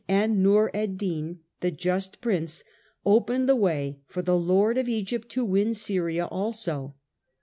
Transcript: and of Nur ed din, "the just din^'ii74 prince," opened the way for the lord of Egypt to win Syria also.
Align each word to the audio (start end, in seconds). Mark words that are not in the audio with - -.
and 0.07 0.31
of 0.31 0.37
Nur 0.39 0.71
ed 0.73 0.97
din, 0.97 1.41
"the 1.59 1.69
just 1.69 2.15
din^'ii74 2.21 2.21
prince," 2.21 2.63
opened 3.05 3.47
the 3.47 3.55
way 3.55 3.99
for 4.07 4.23
the 4.23 4.35
lord 4.35 4.79
of 4.79 4.89
Egypt 4.89 5.29
to 5.29 5.45
win 5.45 5.75
Syria 5.75 6.25
also. 6.25 6.95